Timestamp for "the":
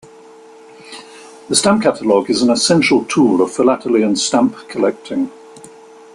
1.47-1.55